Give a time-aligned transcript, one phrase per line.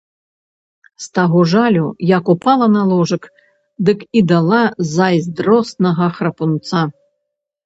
[1.03, 3.27] З таго жалю, як упала на ложак,
[3.91, 4.63] дык і дала
[4.95, 6.79] зайздроснага храпунца.